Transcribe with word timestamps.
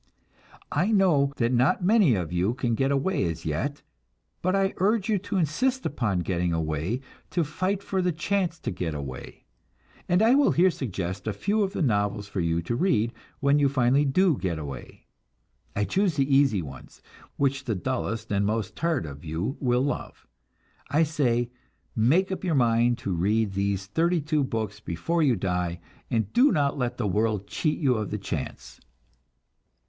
I 0.71 0.91
know 0.91 1.31
that 1.37 1.51
not 1.53 1.83
many 1.83 2.15
of 2.15 2.33
you 2.33 2.55
can 2.55 2.73
get 2.73 2.89
away 2.89 3.23
as 3.25 3.45
yet, 3.45 3.83
but 4.41 4.55
I 4.55 4.73
urge 4.77 5.09
you 5.09 5.19
to 5.19 5.37
insist 5.37 5.85
upon 5.85 6.21
getting 6.21 6.51
away, 6.51 7.01
to 7.29 7.43
fight 7.43 7.83
for 7.83 8.01
the 8.01 8.11
chance 8.11 8.57
to 8.61 8.71
get 8.71 8.95
away; 8.95 9.45
and 10.09 10.23
I 10.23 10.33
will 10.33 10.53
here 10.53 10.71
suggest 10.71 11.27
a 11.27 11.33
few 11.33 11.61
of 11.61 11.73
the 11.73 11.83
novels 11.83 12.27
for 12.27 12.39
you 12.39 12.63
to 12.63 12.75
read 12.75 13.13
when 13.41 13.59
finally 13.69 14.01
you 14.01 14.07
do 14.07 14.37
get 14.39 14.57
away. 14.57 15.05
I 15.75 15.83
choose 15.83 16.15
the 16.15 16.35
easy 16.35 16.63
ones, 16.63 17.03
which 17.37 17.65
the 17.65 17.75
dullest 17.75 18.31
and 18.31 18.43
most 18.43 18.75
tired 18.75 19.05
of 19.05 19.23
you 19.23 19.55
will 19.59 19.83
love; 19.83 20.25
I 20.89 21.03
say, 21.03 21.51
make 21.95 22.31
up 22.31 22.43
your 22.43 22.55
mind 22.55 22.97
to 22.99 23.13
read 23.13 23.53
these 23.53 23.85
thirty 23.85 24.19
two 24.19 24.43
books 24.43 24.79
before 24.79 25.21
you 25.21 25.35
die, 25.35 25.79
and 26.09 26.33
do 26.33 26.51
not 26.51 26.75
let 26.75 26.97
the 26.97 27.05
world 27.05 27.45
cheat 27.45 27.77
you 27.77 27.99
out 27.99 28.05
of 28.07 28.11
your 28.11 28.17
chance! 28.19 28.79